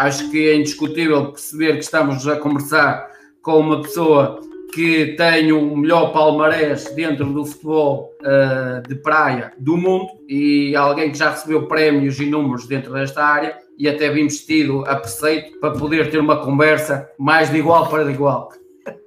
[0.00, 3.10] acho que é indiscutível perceber que estamos a conversar
[3.42, 4.40] com uma pessoa
[4.72, 11.10] que tem o melhor palmarés dentro do futebol uh, de praia do mundo e alguém
[11.10, 15.58] que já recebeu prémios e números dentro desta área e até vimos tido a preceito
[15.58, 18.50] para poder ter uma conversa mais de igual para de igual.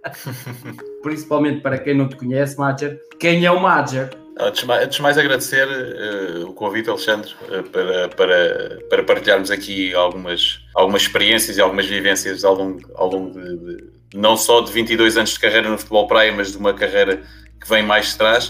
[1.02, 3.00] Principalmente para quem não te conhece, Madger.
[3.20, 4.23] Quem é o Madger?
[4.40, 10.60] Antes antes mais agradecer uh, o convite, Alexandre, uh, para, para, para partilharmos aqui algumas,
[10.74, 13.84] algumas experiências e algumas vivências ao longo, ao longo de, de,
[14.16, 17.22] não só de 22 anos de carreira no futebol praia, mas de uma carreira
[17.62, 18.48] que vem mais de trás.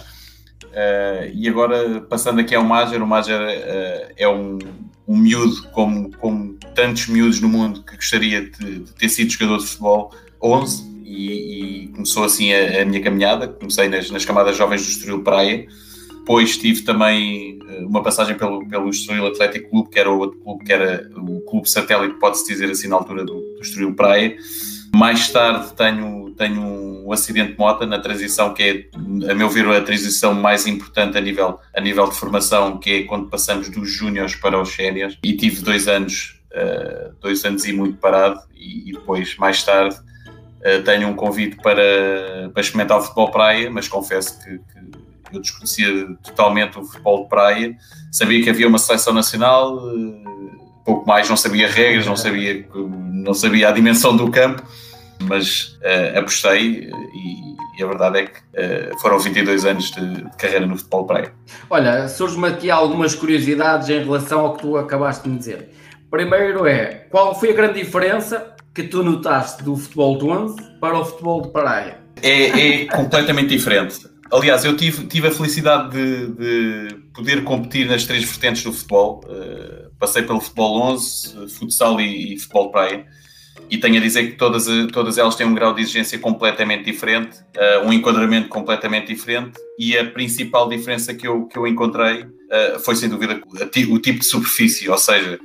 [0.64, 3.42] Uh, e agora, passando aqui ao Mager, o Mager
[4.16, 4.58] é um,
[5.06, 9.58] um miúdo, como, como tantos miúdos no mundo, que gostaria de, de ter sido jogador
[9.58, 13.48] de futebol, 11, e, e começou assim a, a, minha caminhada.
[13.48, 15.68] Comecei nas, nas camadas jovens do Estoril Praia,
[16.24, 20.40] depois tive também eh, uma passagem pelo, pelo Estoril Atlético Clube, que era o outro
[20.40, 24.36] clube, que era o clube satélite, pode-se dizer assim, na altura do, do Estoril Praia.
[24.96, 29.68] Mais tarde tenho, tenho um acidente de moto na transição, que é, a meu ver,
[29.68, 33.90] a transição mais importante a nível, a nível de formação, que é quando passamos dos
[33.92, 35.18] júniores para os séniores.
[35.24, 39.98] E tive dois anos, uh, dois anos e muito parado, e, e depois, mais tarde,
[40.86, 46.16] tenho um convite para, para experimentar o futebol praia, mas confesso que, que, eu desconhecia
[46.24, 47.76] totalmente o futebol de praia.
[48.12, 50.24] Sabia que havia uma seleção nacional, uh,
[50.86, 54.64] pouco mais, não sabia regras, não sabia, não sabia a dimensão do campo,
[55.22, 60.68] mas uh, apostei e, e, a verdade é que foram 22 anos de, de carreira
[60.68, 61.34] no futebol praia.
[61.70, 65.70] Olha, surge-me aqui algumas curiosidades em relação ao que tu acabaste de me dizer.
[66.12, 71.00] Primeiro é, qual foi a grande diferença que tu notaste do futebol de 11 para
[71.00, 72.00] o futebol de praia?
[72.22, 74.14] É, é completamente diferente.
[74.32, 79.22] Aliás, eu tive, tive a felicidade de, de poder competir nas três vertentes do futebol.
[79.26, 83.06] Uh, passei pelo futebol 11, futsal e, e, futebol de praia.
[83.70, 87.38] E tenho a dizer que todas, todas elas têm um grau de exigência completamente diferente,
[87.56, 89.54] uh, um enquadramento completamente diferente.
[89.78, 93.40] E a principal diferença que eu, que eu encontrei uh, foi, sem dúvida,
[93.90, 94.90] o tipo de superfície.
[94.90, 95.40] Ou seja,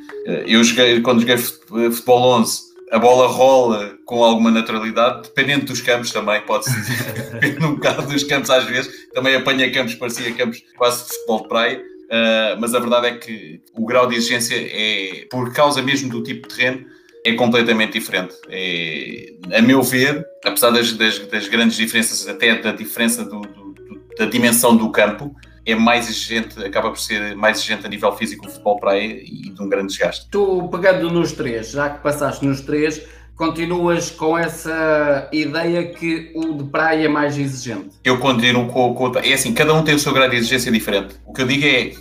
[0.46, 6.10] eu joguei, quando joguei futebol 11, a bola rola com alguma naturalidade, dependendo dos campos
[6.10, 10.62] também, pode-se dizer, depende um bocado dos campos às vezes, também apanha campos, parecia campos
[10.76, 14.56] quase de futebol de praia, uh, mas a verdade é que o grau de exigência
[14.56, 16.86] é, por causa mesmo do tipo de terreno,
[17.24, 18.34] é completamente diferente.
[18.48, 23.72] É, a meu ver, apesar das, das, das, grandes diferenças, até da diferença do, do,
[23.72, 25.34] do, da dimensão do campo,
[25.68, 29.50] é mais exigente, acaba por ser mais exigente a nível físico o futebol praia e
[29.50, 30.26] de um grande desgaste.
[30.30, 33.02] Tu, pegando nos três, já que passaste nos três,
[33.38, 37.90] continuas com essa ideia que o de praia é mais exigente?
[38.02, 41.14] Eu continuo com, com é assim, cada um tem o seu grau de exigência diferente.
[41.24, 41.92] O que eu digo é,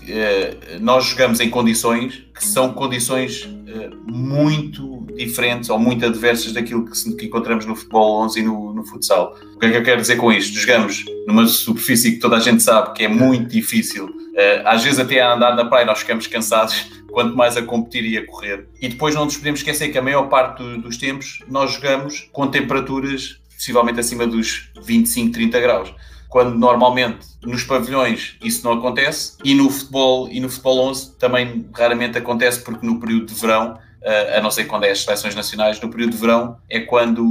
[0.76, 6.86] uh, nós jogamos em condições que são condições uh, muito diferentes ou muito adversas daquilo
[6.86, 9.36] que, que, encontramos no futebol 11 e no, no futsal.
[9.56, 10.58] O que é que eu quero dizer com isto?
[10.58, 14.10] Jogamos numa superfície que toda a gente sabe que é muito difícil.
[14.38, 18.06] Uh, às vezes até a andar na praia nós ficamos cansados quanto mais a competir
[18.06, 18.68] e a correr.
[18.80, 22.30] E depois não nos podemos esquecer que a maior parte do, dos tempos nós jogamos
[22.32, 25.96] com temperaturas possivelmente acima dos 25, 30 graus.
[26.30, 31.68] Quando normalmente nos pavilhões isso não acontece e no futebol e no futebol 11 também
[31.76, 35.34] raramente acontece porque no período de verão, eh, a não ser quando é as seleções
[35.34, 37.24] nacionais, no período de verão é quando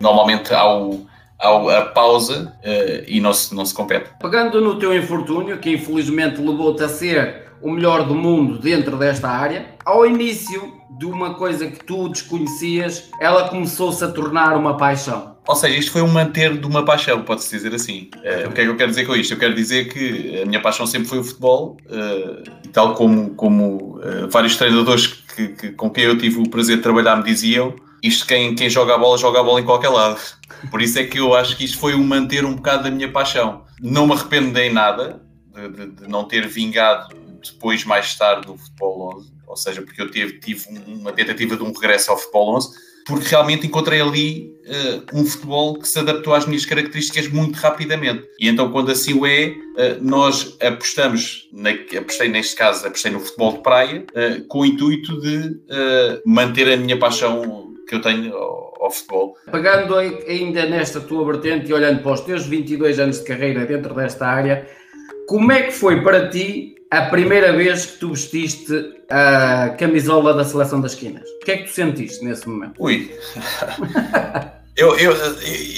[0.00, 1.06] normalmente há o,
[1.40, 4.10] a pausa uh, e não se, não se compete.
[4.20, 9.28] Pegando no teu infortúnio, que infelizmente levou-te a ser o melhor do mundo dentro desta
[9.28, 15.36] área, ao início de uma coisa que tu desconhecias, ela começou-se a tornar uma paixão.
[15.46, 18.10] Ou seja, isto foi um manter de uma paixão, pode-se dizer assim.
[18.16, 19.32] Uh, o que é que eu quero dizer com isto?
[19.32, 23.30] Eu quero dizer que a minha paixão sempre foi o futebol, uh, e tal como,
[23.30, 27.24] como uh, vários treinadores que, que, com quem eu tive o prazer de trabalhar me
[27.24, 30.18] diziam, isto quem, quem joga a bola, joga a bola em qualquer lado.
[30.70, 33.10] Por isso é que eu acho que isto foi um manter um bocado da minha
[33.10, 33.64] paixão.
[33.80, 35.22] Não me arrependo em nada
[35.54, 40.00] de, de, de não ter vingado depois, mais tarde, do futebol 11, ou seja, porque
[40.00, 42.68] eu tive, tive uma tentativa de um regresso ao futebol 11,
[43.06, 48.24] porque realmente encontrei ali uh, um futebol que se adaptou às minhas características muito rapidamente.
[48.38, 49.54] E então, quando assim o é, uh,
[50.02, 55.20] nós apostamos, na, apostei neste caso, apostei no futebol de praia, uh, com o intuito
[55.20, 55.60] de
[56.24, 58.32] manter a minha paixão que eu tenho
[58.80, 59.36] ao, futebol.
[59.50, 63.94] Pegando ainda nesta tua vertente e olhando para os teus 22 anos de carreira dentro
[63.94, 64.66] desta área,
[65.28, 68.72] como é que foi para ti a primeira vez que tu vestiste
[69.08, 71.28] a camisola da seleção das esquinas?
[71.28, 72.74] O que é que tu sentiste nesse momento?
[72.78, 73.10] Ui.
[74.76, 75.12] eu, eu,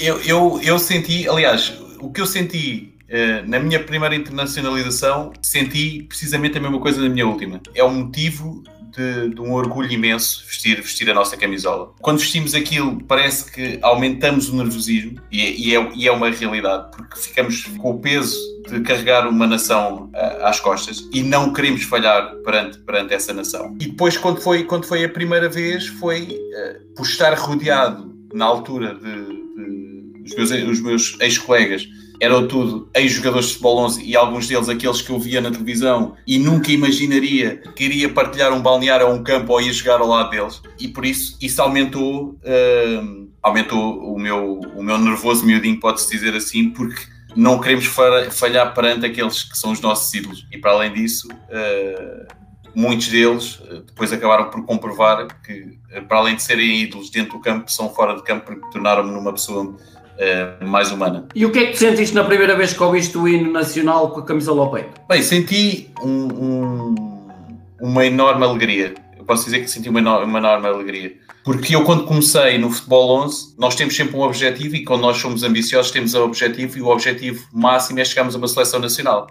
[0.01, 6.03] eu, eu, eu senti, aliás, o que eu senti uh, na minha primeira internacionalização, senti
[6.03, 7.61] precisamente a mesma coisa na minha última.
[7.75, 8.63] É o motivo
[8.95, 11.93] de, de, um orgulho imenso vestir, vestir a nossa camisola.
[12.01, 16.29] Quando vestimos aquilo, parece que aumentamos o nervosismo e, é, e, é, e é uma
[16.29, 18.37] realidade, porque ficamos com o peso
[18.69, 20.09] de carregar uma nação
[20.41, 23.75] às costas e não queremos falhar perante, perante essa nação.
[23.79, 28.45] E depois, quando foi, quando foi a primeira vez, foi uh, por estar rodeado na
[28.45, 31.87] altura de, de os meus, os meus ex-colegas
[32.19, 36.15] eram tudo ex-jogadores de futebol 11 e alguns deles aqueles que eu via na televisão
[36.25, 40.07] e nunca imaginaria que iria partilhar um balneário ou um campo ou ia jogar ao
[40.07, 40.61] lado deles.
[40.79, 46.33] E por isso isso aumentou uh, aumentou o meu, o meu nervoso miudinho, pode-se dizer
[46.33, 47.01] assim, porque
[47.35, 47.85] não queremos
[48.31, 50.47] falhar perante aqueles que são os nossos ídolos.
[50.49, 52.33] E para além disso uh,
[52.73, 55.77] muitos deles uh, depois acabaram por comprovar que
[56.07, 59.33] para além de serem ídolos dentro do campo, são fora de campo porque tornaram-me numa
[59.33, 59.75] pessoa
[60.17, 61.25] uh, mais humana.
[61.35, 64.11] E o que é que tu sentiste na primeira vez que ouviste o hino nacional
[64.11, 65.01] com a camisola ao peito?
[65.07, 66.95] Bem, senti um, um,
[67.81, 68.93] uma enorme alegria.
[69.23, 71.13] Eu posso dizer que senti uma enorme, uma enorme alegria.
[71.45, 75.15] Porque eu, quando comecei no Futebol 11, nós temos sempre um objetivo e quando nós
[75.15, 79.27] somos ambiciosos, temos um objetivo e o objetivo máximo é chegarmos a uma seleção nacional.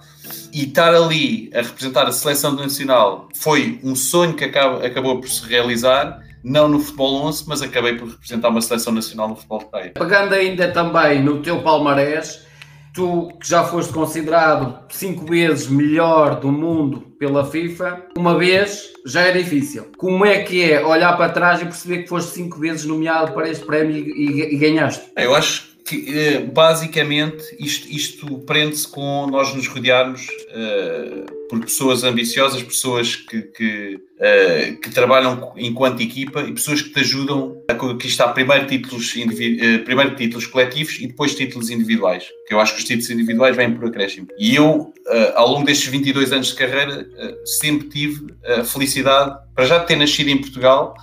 [0.50, 5.28] E estar ali a representar a seleção nacional foi um sonho que acaba, acabou por
[5.28, 9.58] se realizar não no futebol 11, mas acabei por representar uma seleção nacional no futebol
[9.58, 9.92] de praia.
[9.94, 12.46] Pegando ainda também no teu palmarés,
[12.92, 19.22] tu que já foste considerado cinco vezes melhor do mundo pela FIFA, uma vez já
[19.22, 19.86] é difícil.
[19.96, 23.48] Como é que é olhar para trás e perceber que foste cinco vezes nomeado para
[23.48, 25.10] este prémio e, e ganhaste?
[25.16, 32.02] Eu acho que eh, basicamente isto, isto prende-se com nós nos rodearmos uh, por pessoas
[32.02, 37.74] ambiciosas, pessoas que, que, uh, que, trabalham enquanto equipa e pessoas que te ajudam a
[37.74, 42.24] conquistar primeiro títulos, uh, primeiro títulos coletivos e depois títulos individuais.
[42.48, 44.28] Que eu acho que os títulos individuais vêm por acréscimo.
[44.38, 44.94] E eu,
[45.34, 47.06] ao longo destes 22 anos de carreira,
[47.44, 50.94] sempre tive a felicidade, para já de ter nascido em Portugal,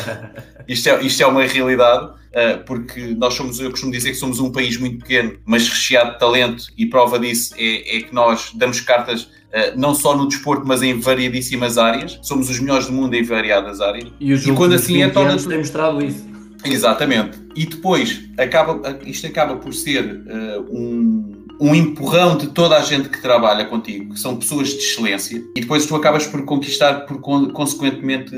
[0.66, 2.21] isto, é, isto é uma realidade
[2.66, 6.18] porque nós somos, eu costumo dizer que somos um país muito pequeno, mas recheado de
[6.18, 10.66] talento, e prova disso é, é que nós damos cartas Uh, não só no desporto,
[10.66, 12.18] mas em variadíssimas áreas.
[12.22, 14.10] Somos os melhores do mundo em variadas áreas.
[14.18, 16.26] E, os e quando assim é, torna tem mostrado isso.
[16.64, 17.38] Exatamente.
[17.54, 23.08] E depois, acaba, isto acaba por ser uh, um, um empurrão de toda a gente
[23.08, 27.20] que trabalha contigo, que são pessoas de excelência, e depois tu acabas por conquistar, por
[27.52, 28.34] consequentemente,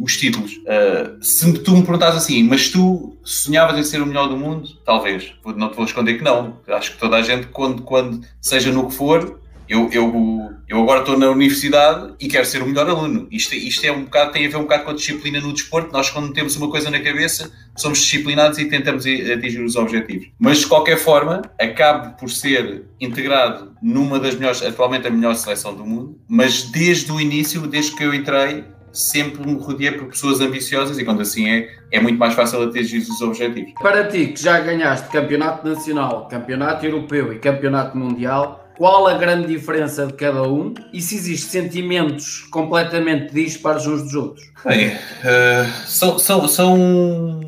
[0.00, 0.56] os títulos.
[0.56, 4.68] Uh, se tu me perguntas assim, mas tu sonhavas em ser o melhor do mundo?
[4.84, 5.32] Talvez.
[5.56, 6.58] Não te vou esconder que não.
[6.68, 10.98] Acho que toda a gente, quando, quando seja no que for, eu, eu, eu agora
[10.98, 13.28] estou na universidade e quero ser o melhor aluno.
[13.30, 15.92] Isto, isto é um bocado, tem a ver um bocado com a disciplina no desporto.
[15.92, 20.26] Nós, quando temos uma coisa na cabeça, somos disciplinados e tentamos atingir os objetivos.
[20.40, 25.72] Mas, de qualquer forma, acabo por ser integrado numa das melhores, atualmente a melhor seleção
[25.72, 30.40] do mundo, mas desde o início, desde que eu entrei, sempre me rodeei por pessoas
[30.40, 33.72] ambiciosas e quando assim é, é muito mais fácil atingir os objetivos.
[33.80, 39.46] Para ti, que já ganhaste campeonato nacional, campeonato europeu e campeonato mundial, qual a grande
[39.46, 44.50] diferença de cada um e se existem sentimentos completamente dispares uns dos outros?
[44.64, 47.40] Bem, uh, são, são, são,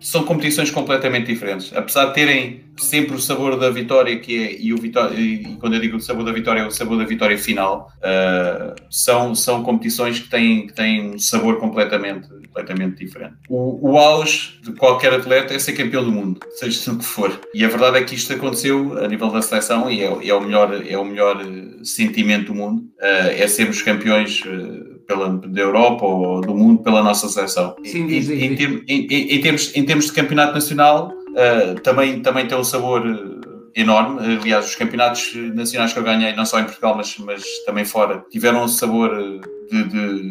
[0.00, 1.72] são competições completamente diferentes.
[1.72, 5.74] Apesar de terem sempre o sabor da vitória que é e o vitória e quando
[5.74, 7.90] eu digo o sabor da vitória é o sabor da vitória final.
[7.98, 13.36] Uh, são são competições que têm que têm um sabor completamente completamente diferente.
[13.48, 17.40] O, o auge de qualquer atleta é ser campeão do mundo seja o que for.
[17.54, 20.40] E a verdade é que isto aconteceu a nível da seleção e é, é o
[20.40, 22.82] melhor é o melhor eh, sentimento do mundo.
[23.00, 27.74] Uh, é sermos campeões uh, pela, da Europa ou do mundo pela nossa seleção.
[27.84, 29.06] Sim, em, em, em,
[29.36, 34.36] em, termos, em termos de campeonato nacional, uh, também, também tem um sabor eh, enorme.
[34.36, 38.24] Aliás, os campeonatos nacionais que eu ganhei, não só em Portugal, mas, mas também fora,
[38.30, 39.84] tiveram um sabor eh, de,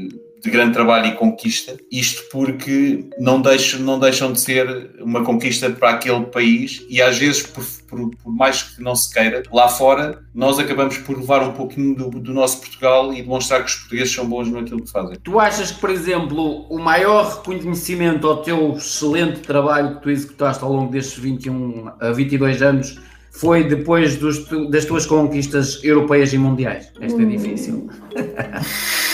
[0.10, 5.24] de de grande trabalho e conquista, isto porque não deixam, não deixam de ser uma
[5.24, 9.44] conquista para aquele país e às vezes, por, por, por mais que não se queira,
[9.52, 13.70] lá fora nós acabamos por levar um pouquinho do, do, nosso Portugal e demonstrar que
[13.70, 15.18] os portugueses são bons naquilo que fazem.
[15.22, 20.64] Tu achas que, por exemplo, o maior reconhecimento ao teu excelente trabalho que tu executaste
[20.64, 23.00] ao longo destes 21 a 22 anos
[23.32, 26.92] foi depois dos, das tuas conquistas europeias e mundiais?
[27.00, 27.90] Esta é difícil.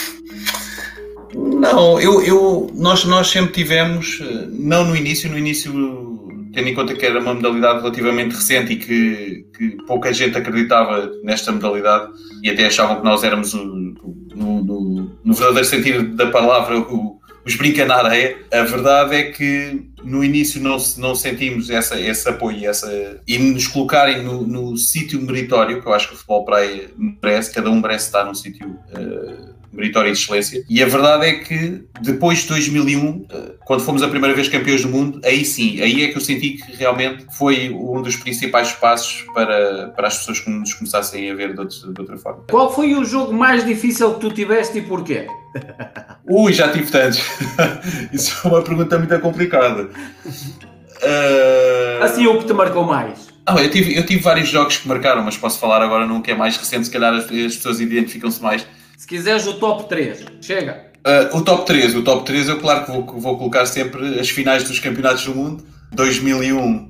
[1.66, 5.72] Não, eu, eu, nós, nós sempre tivemos, eh, não no início, no início,
[6.54, 11.12] tendo em conta que era uma modalidade relativamente recente e que, que pouca gente acreditava
[11.24, 12.12] nesta modalidade
[12.44, 13.96] e até achavam que nós éramos, no,
[14.36, 18.38] no, no verdadeiro sentido da palavra, o, os brinca na areia.
[18.54, 23.68] A verdade é que no início não, não sentimos essa, esse apoio essa, e nos
[23.68, 27.82] colocarem no, no sítio meritório, que eu acho que o futebol praia merece, cada um
[27.82, 30.64] merece estar num sítio uh, meritório de excelência.
[30.70, 34.82] E a verdade é que depois de 2001, eh, quando fomos a primeira vez campeões
[34.82, 38.72] do mundo, aí sim, aí é que eu senti que realmente foi um dos principais
[38.72, 42.44] passos para, para as pessoas que nos começassem a ver de, outra, de outra forma.
[42.50, 45.28] Qual foi o jogo mais difícil que tu tiveste e porquê?
[46.28, 47.22] Ui, já tive tantos.
[48.12, 49.84] Isso é uma pergunta muito complicada.
[49.84, 52.04] Uh...
[52.04, 53.28] Assim, o que te marcou mais?
[53.46, 56.32] Ah, eu, tive, eu tive vários jogos que marcaram, mas posso falar agora num que
[56.32, 58.66] é mais recente, se calhar as, as pessoas identificam-se mais.
[58.98, 60.92] Se quiseres o top 3, chega.
[61.06, 64.30] Uh, o top 3, o top 3 eu claro que vou, vou colocar sempre as
[64.30, 65.64] finais dos campeonatos do mundo.
[65.92, 66.90] 2001 uh,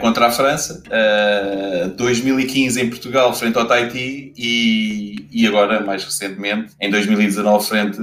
[0.00, 6.72] contra a França, uh, 2015 em Portugal frente ao Tahiti e, e agora, mais recentemente,
[6.80, 7.98] em 2019 frente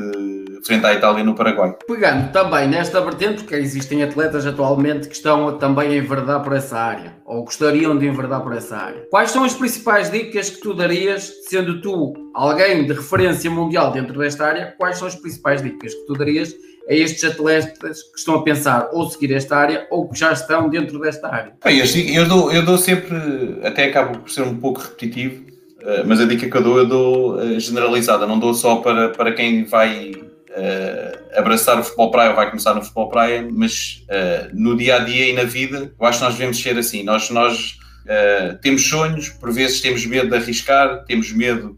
[0.65, 1.75] frente à Itália no Paraguai.
[1.87, 6.77] Pegando também nesta vertente, porque existem atletas atualmente que estão também a enverdar por essa
[6.77, 9.07] área, ou gostariam de enverdar por essa área.
[9.09, 14.17] Quais são as principais dicas que tu darias, sendo tu alguém de referência mundial dentro
[14.19, 16.53] desta área, quais são as principais dicas que tu darias
[16.89, 20.69] a estes atletas que estão a pensar ou seguir esta área ou que já estão
[20.69, 21.53] dentro desta área?
[21.63, 21.79] Bem,
[22.13, 23.15] eu, dou, eu dou sempre,
[23.63, 25.43] até acabo por ser um pouco repetitivo,
[25.81, 29.09] eh, mas a dica que eu dou, eu dou eh, generalizada, não dou só para,
[29.09, 30.11] para quem vai
[30.51, 34.97] uh, abraçar o futebol praia ou vai começar no futebol praia, mas uh, no dia
[34.97, 37.03] a dia e na vida, eu acho que nós devemos ser assim.
[37.03, 41.75] Nós, nós uh, temos sonhos, por vezes temos medo de arriscar, temos medo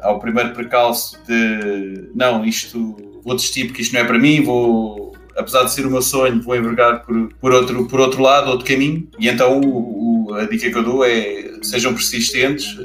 [0.00, 5.10] ao primeiro percalço de não, isto vou desistir porque isto não é para mim, vou.
[5.36, 8.66] Apesar de ser o meu sonho, vou envergar por, por, outro, por outro lado, outro
[8.66, 9.08] caminho.
[9.18, 12.76] E então o, o, a dica que eu dou é sejam persistentes,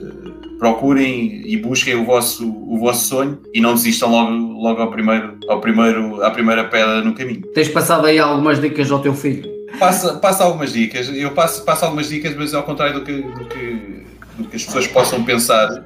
[0.60, 5.38] procurem e busquem o vosso, o vosso sonho e não desistam logo, logo ao primeiro,
[5.48, 7.42] ao primeiro, à primeira pedra no caminho.
[7.54, 9.50] Tens passado aí algumas dicas ao teu filho?
[9.80, 13.46] Passa, passa algumas dicas, eu passo, passo algumas dicas, mas ao contrário do que, do
[13.46, 14.06] que,
[14.38, 15.86] do que as pessoas possam pensar,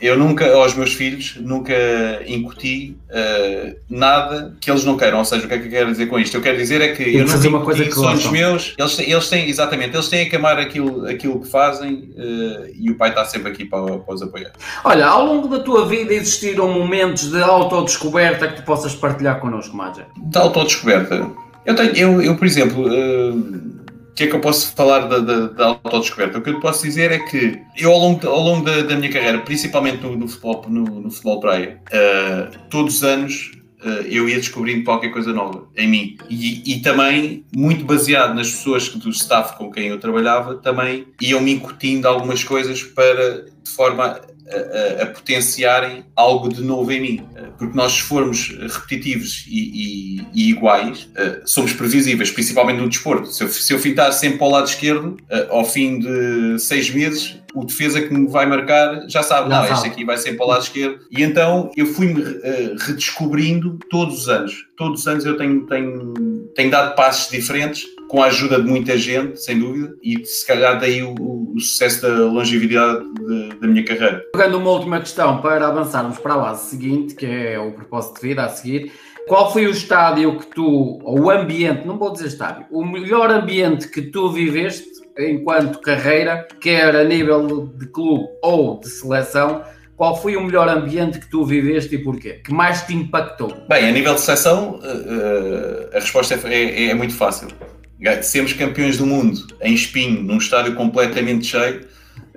[0.00, 1.74] eu nunca, aos meus filhos, nunca
[2.26, 5.18] incuti uh, nada que eles não queiram.
[5.18, 6.36] Ou seja, o que é que eu quero dizer com isto?
[6.36, 9.28] Eu quero dizer é que eu não uma coisa que são os meus, eles, eles
[9.28, 13.24] têm, exatamente, eles têm que amar aquilo, aquilo que fazem uh, e o pai está
[13.24, 14.52] sempre aqui para, para os apoiar.
[14.84, 19.76] Olha, ao longo da tua vida existiram momentos de autodescoberta que tu possas partilhar connosco,
[19.76, 20.06] Maja?
[20.16, 21.30] De autodescoberta?
[21.66, 22.86] Eu tenho, eu, eu por exemplo.
[22.86, 23.69] Uh,
[24.10, 26.38] o que é que eu posso falar da, da, da autodescoberta?
[26.38, 29.10] O que eu posso dizer é que eu, ao longo, ao longo da, da minha
[29.10, 33.52] carreira, principalmente no, no futebol, no, no, futebol praia, uh, todos os anos
[33.82, 36.16] uh, eu ia descobrindo qualquer coisa nova em mim.
[36.28, 41.40] E, e, também, muito baseado nas pessoas do staff com quem eu trabalhava, também iam
[41.40, 47.26] me incutindo algumas coisas para, de forma a, a, potenciarem algo de novo em mim.
[47.58, 53.28] Porque nós, se formos repetitivos e, e, e iguais, uh, somos previsíveis, principalmente no desporto.
[53.28, 56.90] Se eu, se eu fintar sempre para o lado esquerdo, uh, ao fim de seis
[56.90, 60.34] meses, o defesa que me vai marcar já sabe, não, não este aqui vai ser
[60.34, 61.00] para o lado esquerdo.
[61.10, 64.54] E então eu fui-me uh, redescobrindo todos os anos.
[64.76, 66.14] Todos os anos eu tenho, tenho,
[66.54, 70.80] tenho dado passos diferentes com a ajuda de muita gente, sem dúvida, e se calhar
[70.80, 74.20] daí o, o sucesso da longevidade de, da minha carreira.
[74.32, 78.26] Pegando uma última questão para avançarmos para a base seguinte, que é o propósito de
[78.26, 78.90] vida a seguir,
[79.28, 83.30] qual foi o estádio que tu, ou o ambiente, não vou dizer estádio, o melhor
[83.30, 89.62] ambiente que tu viveste enquanto carreira, quer a nível de clube ou de seleção,
[89.96, 92.40] qual foi o melhor ambiente que tu viveste e porquê?
[92.44, 93.54] Que mais te impactou?
[93.68, 97.48] Bem, a nível de seleção, eh, eh, a resposta é, é, é muito fácil
[98.22, 101.86] sermos campeões do mundo em Espinho, num estádio completamente cheio,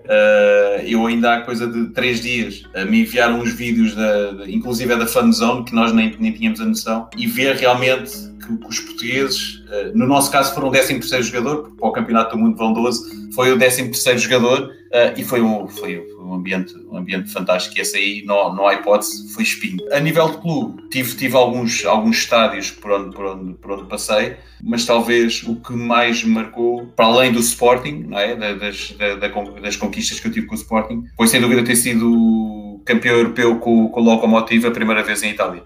[0.05, 4.93] uh, eu ainda há coisa de três dias uh, me enviaram uns vídeos, da, inclusive
[4.93, 8.67] é da Fanzone, que nós nem, nem tínhamos a noção, e ver realmente que, que
[8.67, 12.41] os portugueses, uh, no nosso caso foram o 13 jogador, porque para o Campeonato do
[12.41, 14.71] Mundo vão 12, foi o 13 jogador,
[15.17, 17.77] e foi um, foi, um ambiente, um ambiente fantástico.
[17.77, 19.79] E esse aí, não, não há hipótese, foi espinho.
[19.91, 23.89] A nível de clube, tive, tive alguns, alguns estádios por onde, por, onde, por onde
[23.89, 28.35] passei, mas talvez o que mais me marcou, para além do Sporting, não é?
[28.55, 29.29] das, da,
[29.61, 33.57] das conquistas que eu tive com o Sporting, foi sem dúvida ter sido campeão europeu
[33.59, 35.63] com, com o Lokomotiv a primeira vez em Itália.